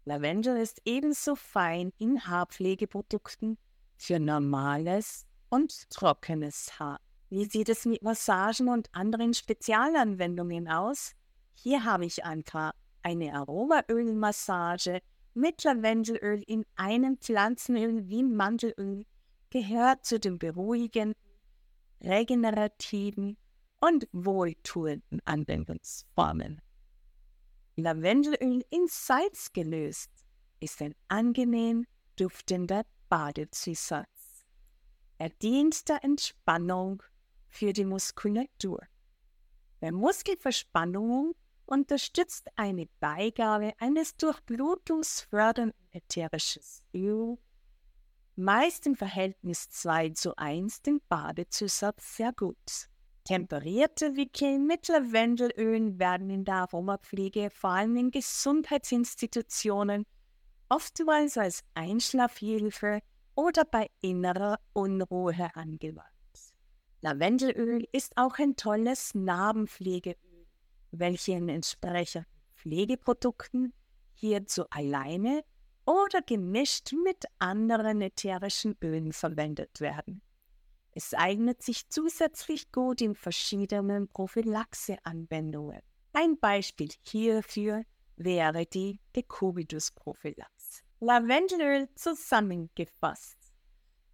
Lavendel 0.05 0.57
ist 0.57 0.81
ebenso 0.85 1.35
fein 1.35 1.93
in 1.99 2.25
Haarpflegeprodukten 2.25 3.59
für 3.95 4.19
normales 4.19 5.27
und 5.49 5.89
trockenes 5.91 6.79
Haar. 6.79 6.99
Wie 7.29 7.45
sieht 7.45 7.69
es 7.69 7.85
mit 7.85 8.01
Massagen 8.01 8.69
und 8.69 8.89
anderen 8.91 9.35
Spezialanwendungen 9.35 10.67
aus? 10.67 11.13
Hier 11.53 11.83
habe 11.83 12.05
ich 12.05 12.23
paar 12.43 12.73
eine 13.03 13.35
Aromaölmassage 13.35 15.01
mit 15.35 15.63
Lavendelöl 15.63 16.41
in 16.47 16.65
einem 16.75 17.17
Pflanzenöl 17.19 18.09
wie 18.09 18.23
Mandelöl 18.23 19.05
gehört 19.49 20.05
zu 20.05 20.19
den 20.19 20.37
beruhigenden 20.37 21.15
regenerativen 22.01 23.37
und 23.81 24.07
wohltuenden 24.11 25.21
Anwendungsformen. 25.25 26.61
Lavendelöl 27.75 28.63
in 28.69 28.87
Salz 28.87 29.53
gelöst 29.53 30.11
ist 30.59 30.81
ein 30.81 30.95
angenehm 31.07 31.85
duftender 32.15 32.85
Badezusatz. 33.07 34.45
Er 35.17 35.29
dient 35.29 35.87
der 35.87 36.03
Entspannung 36.03 37.03
für 37.47 37.73
die 37.73 37.85
Muskulatur. 37.85 38.81
Bei 39.79 39.91
Muskelverspannungen 39.91 41.33
unterstützt 41.65 42.49
eine 42.55 42.87
Beigabe 42.99 43.73
eines 43.79 44.15
durchblutungsfördernden 44.17 45.73
ätherischen 45.91 46.63
Öl 46.93 47.37
meist 48.39 48.87
im 48.87 48.95
Verhältnis 48.95 49.69
2 49.69 50.11
zu 50.11 50.35
1 50.37 50.81
den 50.81 51.01
Badezusatz 51.09 52.15
sehr 52.15 52.31
gut. 52.31 52.87
Temperierte 53.25 54.15
Wickel 54.15 54.59
mit 54.59 54.87
Lavendelölen 54.87 55.99
werden 55.99 56.29
in 56.29 56.45
der 56.45 56.55
Aromapflege 56.55 57.49
vor 57.49 57.71
allem 57.71 57.97
in 57.97 58.11
Gesundheitsinstitutionen 58.11 60.05
oftmals 60.69 61.37
als 61.37 61.63
Einschlafhilfe 61.73 63.01
oder 63.35 63.65
bei 63.65 63.89
innerer 64.01 64.57
Unruhe 64.73 65.49
angewandt. 65.53 66.07
Lavendelöl 67.01 67.85
ist 67.91 68.17
auch 68.17 68.39
ein 68.39 68.55
tolles 68.55 69.13
Narbenpflegeöl, 69.15 70.15
welches 70.91 71.27
in 71.27 71.49
entsprechenden 71.49 72.25
Pflegeprodukten 72.55 73.73
hierzu 74.13 74.65
alleine 74.69 75.43
oder 75.89 76.21
gemischt 76.21 76.93
mit 76.93 77.25
anderen 77.39 78.01
ätherischen 78.01 78.77
Ölen 78.79 79.11
verwendet 79.11 79.81
werden. 79.81 80.21
Es 80.91 81.15
eignet 81.15 81.63
sich 81.63 81.89
zusätzlich 81.89 82.71
gut 82.71 83.01
in 83.01 83.15
verschiedenen 83.15 84.07
Prophylaxe-Anwendungen. 84.07 85.81
Ein 86.13 86.39
Beispiel 86.39 86.89
hierfür 87.01 87.85
wäre 88.17 88.67
die 88.67 88.99
Decubitus-Prophylaxe. 89.15 90.83
Lavendelöl 90.99 91.89
zusammengefasst. 91.95 93.39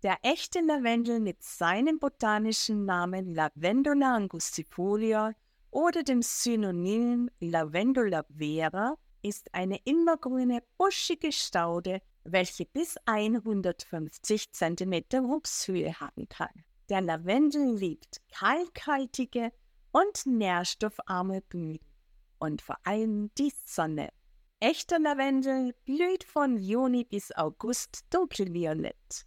Der 0.01 0.17
echte 0.21 0.61
Lavendel 0.61 1.19
mit 1.19 1.43
seinem 1.43 1.99
botanischen 1.99 2.85
Namen 2.85 3.33
Lavendula 3.33 4.15
angustifolia 4.15 5.33
oder 5.71 6.03
dem 6.03 6.21
Synonym 6.21 7.29
Lavendula 7.41 8.23
vera 8.29 8.95
ist 9.25 9.53
eine 9.55 9.79
immergrüne, 9.85 10.61
buschige 10.77 11.31
Staude, 11.31 11.99
welche 12.23 12.65
bis 12.65 12.95
150 13.05 14.51
cm 14.51 14.93
Wuchshöhe 15.23 15.99
haben 15.99 16.29
kann. 16.29 16.63
Der 16.89 17.01
Lavendel 17.01 17.75
liebt 17.75 18.21
kalkhaltige 18.31 19.51
und 19.91 20.25
nährstoffarme 20.27 21.41
Blüten 21.41 21.87
und 22.37 22.61
vor 22.61 22.77
allem 22.83 23.31
die 23.37 23.51
Sonne. 23.65 24.09
Echter 24.59 24.99
Lavendel 24.99 25.73
blüht 25.85 26.23
von 26.23 26.57
Juni 26.57 27.03
bis 27.03 27.31
August 27.35 28.05
dunkelviolett. 28.11 29.25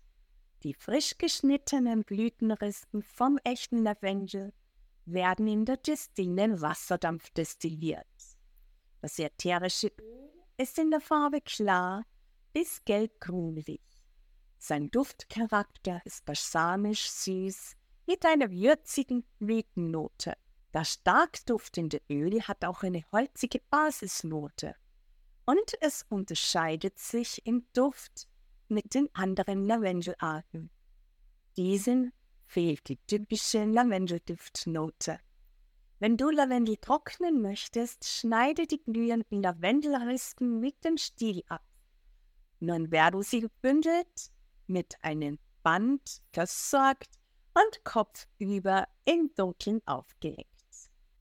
Die 0.63 0.75
frisch 0.75 1.19
geschnittenen 1.19 2.05
Blütenrispen 2.05 3.03
vom 3.03 3.39
echten 3.43 3.83
Lavendel 3.83 4.53
werden 5.07 5.49
in 5.49 5.65
der 5.65 5.77
Distille 5.77 6.61
Wasserdampf 6.61 7.31
destilliert. 7.31 8.07
Das 9.01 9.19
ätherische 9.19 9.89
Öl 9.99 10.31
ist 10.57 10.79
in 10.79 10.91
der 10.91 11.01
Farbe 11.01 11.41
klar 11.41 12.05
bis 12.53 12.85
gelb-grünlich. 12.85 13.81
Sein 14.59 14.91
Duftcharakter 14.91 16.01
ist 16.05 16.25
balsamisch 16.25 17.09
süß 17.11 17.77
mit 18.07 18.27
einer 18.27 18.51
würzigen 18.51 19.25
Blütennote. 19.39 20.35
Das 20.73 20.95
stark 20.95 21.47
duftende 21.47 22.01
Öl 22.11 22.43
hat 22.43 22.65
auch 22.65 22.83
eine 22.83 23.05
holzige 23.13 23.61
Basisnote 23.71 24.75
und 25.49 25.81
es 25.81 26.05
unterscheidet 26.11 26.99
sich 26.99 27.47
im 27.47 27.67
Duft 27.73 28.29
mit 28.69 28.95
den 28.95 29.09
anderen 29.15 29.65
Lavendelarten. 29.65 30.71
Diesen 31.57 32.13
fehlt 32.45 32.87
die 32.89 32.99
typische 33.07 33.65
Lavendelduftnote. 33.65 35.19
Wenn 36.01 36.17
du 36.17 36.31
Lavendel 36.31 36.77
trocknen 36.77 37.43
möchtest, 37.43 38.05
schneide 38.05 38.67
die 38.67 38.81
glühenden 38.81 39.43
Lavendelrispen 39.43 40.61
mit 40.61 40.85
dem 40.85 40.97
Stiel 40.97 41.43
ab. 41.49 41.65
Nun 42.61 42.91
werden 42.91 43.23
sie 43.23 43.41
gebündelt, 43.41 44.31
mit 44.67 44.95
einem 45.03 45.39
Band 45.63 46.23
versorgt 46.33 47.19
und 47.55 47.85
kopfüber 47.85 48.87
im 49.05 49.33
Dunkeln 49.35 49.81
aufgelegt. 49.87 50.47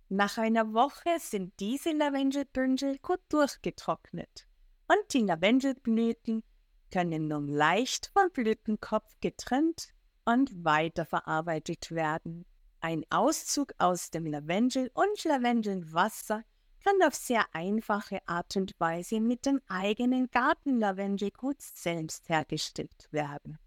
Nach 0.10 0.38
einer 0.38 0.74
Woche 0.74 1.20
sind 1.20 1.60
diese 1.60 1.92
Lavendelbündel 1.92 2.98
gut 3.00 3.20
durchgetrocknet 3.30 4.48
und 4.88 5.14
die 5.14 5.24
Lavendelblüten 5.24 6.44
können 6.92 7.28
nun 7.28 7.48
leicht 7.48 8.12
vom 8.14 8.32
Blütenkopf 8.32 9.16
getrennt 9.20 9.90
und 10.24 10.64
weiterverarbeitet 10.64 11.92
werden. 11.92 12.46
Ein 12.80 13.06
Auszug 13.10 13.74
aus 13.80 14.12
dem 14.12 14.26
Lavendel 14.26 14.92
und 14.94 15.24
Lavendelwasser 15.24 16.44
kann 16.84 17.08
auf 17.08 17.16
sehr 17.16 17.46
einfache 17.52 18.20
Art 18.28 18.56
und 18.56 18.80
Weise 18.80 19.20
mit 19.20 19.46
dem 19.46 19.62
eigenen 19.68 20.30
Gartenlavendelgut 20.30 21.62
selbst 21.62 22.30
hergestellt 22.30 23.08
werden. 23.12 23.58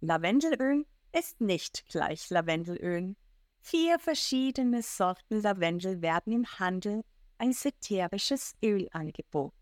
Lavendelöl 0.00 0.86
ist 1.12 1.40
nicht 1.40 1.86
gleich 1.88 2.28
Lavendelöl. 2.28 3.16
Vier 3.60 3.98
verschiedene 3.98 4.82
Sorten 4.82 5.40
Lavendel 5.40 6.02
werden 6.02 6.32
im 6.32 6.46
Handel 6.58 7.02
als 7.38 7.64
ätherisches 7.64 8.54
Öl 8.62 8.86
angeboten. 8.92 9.56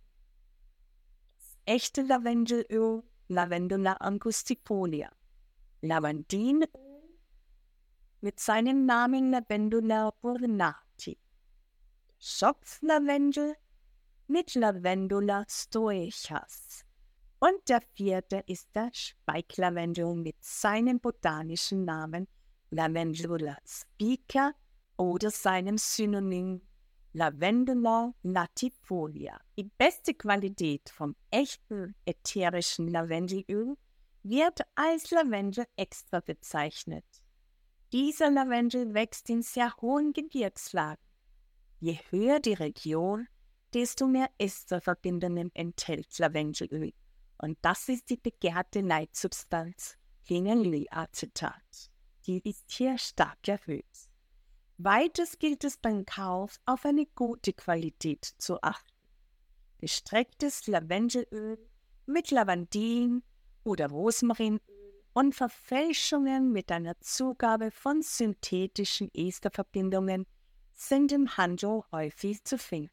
Echte 1.64 2.02
Lavendelöl, 2.02 3.04
Lavendula 3.28 3.92
angustifolia, 3.94 5.10
Lavandinöl 5.80 6.68
mit 8.22 8.38
seinem 8.38 8.86
Namen 8.86 9.32
Lavendula 9.32 10.12
burnati, 10.20 11.18
Schopflavendel 12.20 13.56
mit 14.28 14.54
Lavendula 14.54 15.44
stoechas 15.48 16.84
und 17.40 17.68
der 17.68 17.82
vierte 17.94 18.44
ist 18.46 18.68
der 18.76 18.90
Speiklavendel 18.92 20.14
mit 20.14 20.36
seinem 20.40 21.00
botanischen 21.00 21.84
Namen 21.84 22.28
Lavendula 22.70 23.58
spica 23.66 24.54
oder 24.96 25.32
seinem 25.32 25.76
Synonym 25.76 26.62
Lavendula 27.14 28.14
latifolia. 28.22 29.40
Die 29.58 29.64
beste 29.64 30.14
Qualität 30.14 30.88
vom 30.90 31.16
echten 31.32 31.96
ätherischen 32.06 32.86
Lavendelöl 32.86 33.76
wird 34.22 34.60
als 34.76 35.10
Lavendel 35.10 35.66
extra 35.74 36.20
bezeichnet. 36.20 37.21
Dieser 37.92 38.30
Lavendel 38.30 38.94
wächst 38.94 39.28
in 39.28 39.42
sehr 39.42 39.76
hohen 39.82 40.14
Gebirgslagen. 40.14 41.04
Je 41.78 41.98
höher 42.08 42.40
die 42.40 42.54
Region, 42.54 43.28
desto 43.74 44.06
mehr 44.06 44.30
Esterverbindungen 44.38 45.50
enthält 45.54 46.18
Lavendelöl. 46.18 46.94
Und 47.36 47.58
das 47.60 47.90
ist 47.90 48.08
die 48.08 48.16
begehrte 48.16 48.80
Leitsubstanz 48.80 49.98
Phenolyacetat. 50.22 51.90
Die 52.26 52.40
ist 52.48 52.70
hier 52.70 52.96
stark 52.96 53.46
erhöht. 53.46 53.84
Weiters 54.78 55.38
gilt 55.38 55.62
es 55.64 55.76
beim 55.76 56.06
Kauf 56.06 56.58
auf 56.64 56.86
eine 56.86 57.04
gute 57.14 57.52
Qualität 57.52 58.24
zu 58.38 58.62
achten. 58.62 58.88
Gestrecktes 59.80 60.66
Lavendelöl 60.66 61.58
mit 62.06 62.30
Lavandin 62.30 63.22
oder 63.64 63.88
Rosmarinöl 63.88 64.60
und 65.14 65.34
Verfälschungen 65.34 66.52
mit 66.52 66.72
einer 66.72 66.98
Zugabe 67.00 67.70
von 67.70 68.02
synthetischen 68.02 69.10
Esterverbindungen 69.14 70.26
sind 70.74 71.12
im 71.12 71.36
Handel 71.36 71.82
häufig 71.92 72.42
zu 72.44 72.58
finden. 72.58 72.90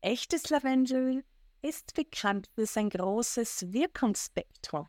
Echtes 0.00 0.50
Lavendelöl 0.50 1.24
ist 1.62 1.94
bekannt 1.94 2.48
für 2.54 2.66
sein 2.66 2.90
großes 2.90 3.72
Wirkungsspektrum. 3.72 4.88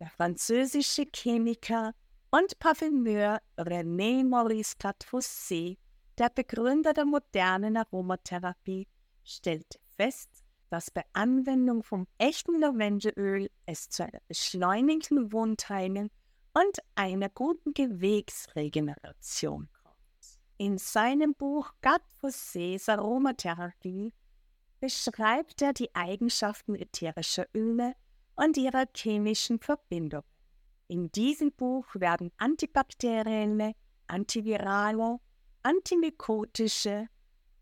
Der 0.00 0.10
französische 0.10 1.06
Chemiker 1.14 1.94
und 2.30 2.58
Parfümeur 2.58 3.40
René 3.56 4.24
Maurice 4.24 4.76
Catfossé, 4.78 5.78
der 6.18 6.30
Begründer 6.30 6.92
der 6.92 7.04
modernen 7.04 7.76
Aromatherapie, 7.76 8.86
stellte 9.24 9.78
fest, 9.96 10.37
dass 10.70 10.90
bei 10.90 11.04
Anwendung 11.12 11.82
vom 11.82 12.06
echten 12.18 12.60
Lavendelöl 12.60 13.50
es 13.66 13.88
zu 13.88 14.04
einer 14.04 14.20
beschleunigten 14.28 15.32
Wundheilung 15.32 16.10
und 16.54 16.78
einer 16.94 17.28
guten 17.28 17.74
Gewegsregeneration 17.74 19.68
kommt. 19.82 19.96
In 20.58 20.78
seinem 20.78 21.34
Buch 21.34 21.72
Catfossés 21.82 22.90
Aromatherapie 22.90 24.12
beschreibt 24.80 25.62
er 25.62 25.72
die 25.72 25.94
Eigenschaften 25.94 26.74
ätherischer 26.74 27.46
Öle 27.54 27.94
und 28.36 28.56
ihrer 28.56 28.86
chemischen 28.94 29.60
Verbindung. 29.60 30.24
In 30.86 31.10
diesem 31.12 31.52
Buch 31.52 31.86
werden 31.94 32.30
antibakterielle, 32.38 33.74
antivirale, 34.06 35.18
antimykotische, 35.62 37.08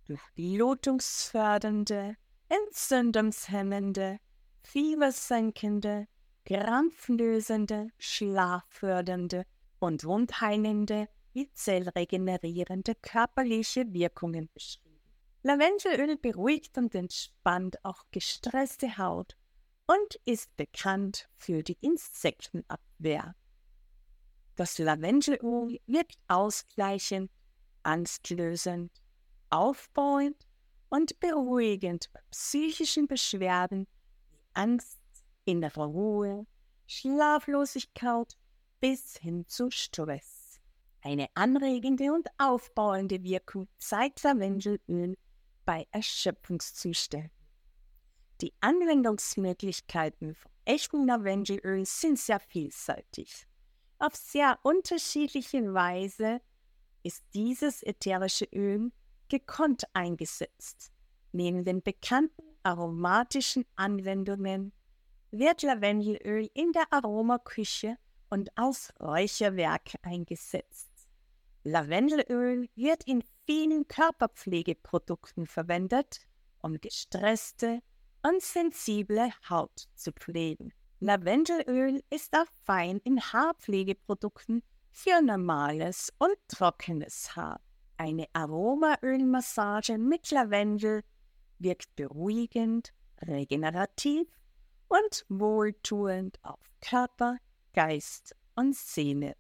durchblutungsfördernde, 0.07 2.17
entzündungshemmende, 2.49 4.19
fiebersenkende, 4.63 6.07
krampflösende, 6.45 7.91
schlaffördernde 7.99 9.45
und 9.79 10.05
wundheilende 10.05 11.09
wie 11.33 11.51
zellregenerierende 11.53 12.95
körperliche 12.95 13.93
Wirkungen 13.93 14.49
beschrieben. 14.55 14.87
Lavendelöl 15.43 16.17
beruhigt 16.17 16.79
und 16.79 16.95
entspannt 16.95 17.85
auch 17.85 18.05
gestresste 18.11 18.97
Haut 18.99 19.37
und 19.87 20.21
ist 20.25 20.57
bekannt 20.57 21.29
für 21.35 21.63
die 21.63 21.77
Insektenabwehr. 21.81 23.35
Das 24.57 24.79
Lavendelöl 24.79 25.79
wirkt 25.87 26.19
ausgleichend, 26.29 27.31
angstlösend, 27.83 28.91
aufbauend 29.51 30.46
und 30.97 31.21
beruhigend 31.21 32.11
bei 32.15 32.21
psychischen 32.31 33.07
Beschwerden 33.07 33.87
wie 34.31 34.39
Angst, 34.55 34.99
innere 35.45 35.85
Ruhe, 35.85 36.47
Schlaflosigkeit 36.87 38.35
bis 38.81 39.19
hin 39.19 39.47
zu 39.47 39.71
Stress. 39.71 40.59
Eine 41.03 41.29
anregende 41.35 42.13
und 42.13 42.27
aufbauende 42.39 43.23
Wirkung 43.23 43.69
zeigt 43.77 44.23
Lavendelöl 44.23 45.19
bei 45.67 45.87
Erschöpfungszuständen. 45.91 47.31
Die 48.41 48.55
Anwendungsmöglichkeiten 48.61 50.35
von 50.35 50.51
echtem 50.65 51.07
Lavendelöl 51.07 51.85
sind 51.85 52.19
sehr 52.19 52.41
vielseitig. 52.41 53.47
Auf 53.99 54.15
sehr 54.15 54.59
unterschiedliche 54.63 55.75
Weise 55.75 56.41
ist 57.03 57.23
dieses 57.35 57.83
ätherische 57.83 58.47
Öl 58.47 58.91
gekonnt 59.29 59.85
eingesetzt. 59.93 60.93
Neben 61.33 61.65
den 61.65 61.83
bekannten 61.83 62.43
aromatischen 62.63 63.65
Anwendungen 63.77 64.73
wird 65.31 65.63
Lavendelöl 65.63 66.49
in 66.55 66.73
der 66.73 66.87
Aromaküche 66.91 67.97
und 68.31 68.51
als 68.57 68.93
Räucherwerk 69.01 69.95
eingesetzt. 70.03 70.89
Lavendelöl 71.65 72.69
wird 72.75 73.05
in 73.07 73.23
vielen 73.45 73.87
Körperpflegeprodukten 73.89 75.47
verwendet, 75.47 76.21
um 76.63 76.81
gestresste 76.81 77.81
und 78.23 78.43
sensible 78.43 79.31
Haut 79.49 79.89
zu 79.95 80.13
pflegen. 80.13 80.73
Lavendelöl 81.01 82.03
ist 82.09 82.35
auch 82.35 82.47
fein 82.65 82.99
in 83.05 83.21
Haarpflegeprodukten 83.21 84.63
für 84.91 85.21
normales 85.21 86.13
und 86.19 86.37
trockenes 86.49 87.37
Haar. 87.37 87.61
Eine 87.99 88.27
Aromaölmassage 88.35 89.97
mit 89.99 90.31
Lavendel 90.31 91.03
wirkt 91.59 91.95
beruhigend, 91.97 92.93
regenerativ 93.23 94.29
und 94.89 95.25
wohltuend 95.29 96.39
auf 96.43 96.61
Körper, 96.81 97.39
Geist 97.73 98.37
und 98.55 98.77
Seele. 98.77 99.35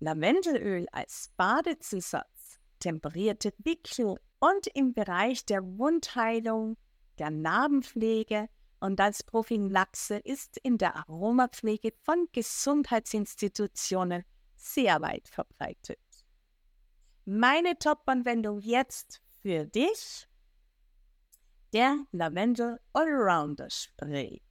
Lavendelöl 0.00 0.86
als 0.92 1.30
Badezusatz 1.36 2.60
temperierte 2.78 3.52
Wickel 3.58 4.16
und 4.40 4.66
im 4.74 4.92
Bereich 4.92 5.46
der 5.46 5.62
Wundheilung, 5.78 6.76
der 7.18 7.30
Narbenpflege 7.30 8.48
und 8.80 9.00
als 9.00 9.22
Prophylaxe 9.22 10.16
ist 10.18 10.58
in 10.58 10.76
der 10.76 10.96
Aromapflege 10.96 11.92
von 12.02 12.28
Gesundheitsinstitutionen 12.32 14.24
sehr 14.56 15.00
weit 15.00 15.28
verbreitet. 15.28 15.98
Meine 17.26 17.78
Top-Anwendung 17.78 18.60
jetzt 18.60 19.22
für 19.40 19.64
dich, 19.64 20.28
der 21.72 22.04
Lavendel 22.12 22.78
Allrounder 22.92 23.70
Spray. 23.70 24.42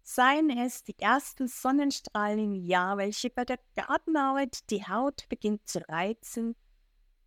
Seien 0.00 0.48
es 0.48 0.82
die 0.84 0.98
ersten 0.98 1.48
Sonnenstrahlen 1.48 2.38
im 2.38 2.54
Jahr, 2.54 2.96
welche 2.96 3.28
bei 3.28 3.44
der 3.44 3.58
Gartenarbeit 3.76 4.70
die 4.70 4.88
Haut 4.88 5.28
beginnt 5.28 5.68
zu 5.68 5.86
reizen 5.86 6.56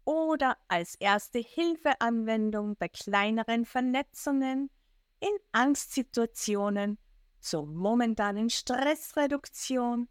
oder 0.04 0.58
als 0.68 0.96
erste 0.96 1.38
Hilfeanwendung 1.38 2.76
bei 2.76 2.88
kleineren 2.88 3.66
Verletzungen, 3.66 4.72
in 5.20 5.38
Angstsituationen, 5.52 6.98
zur 7.40 7.68
momentanen 7.68 8.50
Stressreduktion 8.50 10.10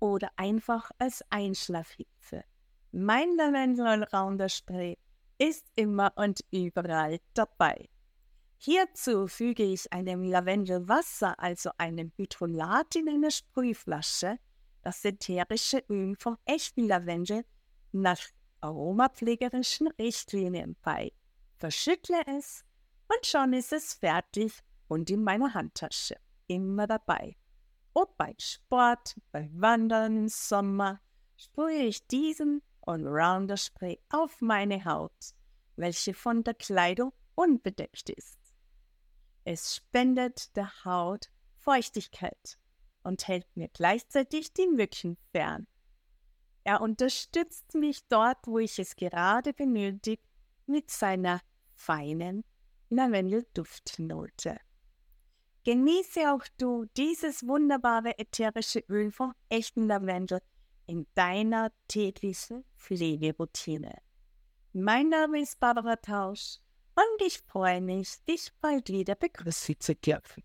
oder 0.00 0.32
einfach 0.34 0.90
als 0.98 1.22
Einschlafhilfe. 1.30 2.42
Mein 2.92 3.36
Lavendel 3.36 3.86
Allrounder 3.86 4.48
Spray 4.48 4.96
ist 5.36 5.66
immer 5.76 6.10
und 6.16 6.40
überall 6.50 7.20
dabei. 7.34 7.86
Hierzu 8.56 9.28
füge 9.28 9.62
ich 9.62 9.92
einem 9.92 10.22
Lavendelwasser, 10.22 11.38
also 11.38 11.70
einem 11.76 12.12
Hydrolat 12.16 12.96
in 12.96 13.10
eine 13.10 13.30
Sprühflasche, 13.30 14.38
das 14.80 15.04
ätherische 15.04 15.84
Öl 15.90 16.16
vom 16.18 16.38
echten 16.46 16.88
Lavendel 16.88 17.44
nach 17.92 18.20
aromapflegerischen 18.62 19.88
Richtlinien 19.98 20.74
bei. 20.80 21.12
Verschüttle 21.58 22.22
es 22.26 22.64
und 23.06 23.26
schon 23.26 23.52
ist 23.52 23.74
es 23.74 23.92
fertig 23.92 24.60
und 24.88 25.10
in 25.10 25.22
meiner 25.22 25.52
Handtasche. 25.52 26.16
Immer 26.46 26.86
dabei. 26.86 27.36
Ob 27.92 28.16
bei 28.16 28.34
Sport, 28.38 29.14
bei 29.30 29.50
Wandern 29.52 30.16
im 30.16 30.28
Sommer, 30.28 31.00
sprühe 31.36 31.82
ich 31.82 32.06
diesen 32.06 32.62
Allrounder-Spray 32.88 33.98
auf 34.08 34.40
meine 34.40 34.84
Haut, 34.84 35.34
welche 35.76 36.14
von 36.14 36.42
der 36.42 36.54
Kleidung 36.54 37.12
unbedeckt 37.34 38.08
ist. 38.10 38.38
Es 39.44 39.76
spendet 39.76 40.56
der 40.56 40.84
Haut 40.84 41.30
Feuchtigkeit 41.58 42.58
und 43.02 43.28
hält 43.28 43.46
mir 43.54 43.68
gleichzeitig 43.68 44.52
die 44.54 44.66
Mücken 44.66 45.16
fern. 45.32 45.66
Er 46.64 46.80
unterstützt 46.80 47.74
mich 47.74 48.06
dort, 48.08 48.38
wo 48.46 48.58
ich 48.58 48.78
es 48.78 48.96
gerade 48.96 49.52
benötige, 49.52 50.22
mit 50.66 50.90
seiner 50.90 51.40
feinen 51.74 52.44
Lavendelduftnote. 52.90 54.58
Genieße 55.64 56.32
auch 56.32 56.44
du 56.58 56.86
dieses 56.96 57.46
wunderbare 57.46 58.18
ätherische 58.18 58.80
Öl 58.88 59.10
vom 59.10 59.34
echten 59.48 59.86
Lavendel 59.86 60.40
in 60.86 61.06
deiner 61.14 61.72
täglichen 61.88 62.64
Pflegeroutine. 62.78 63.98
Mein 64.72 65.08
Name 65.08 65.40
ist 65.40 65.58
Barbara 65.58 65.96
Tausch 65.96 66.58
und 66.94 67.26
ich 67.26 67.38
freue 67.40 67.80
mich, 67.80 68.24
dich 68.28 68.50
bald 68.60 68.88
wieder 68.88 69.14
begrüßen 69.14 69.76
zu 69.80 69.94
dürfen. 69.94 70.42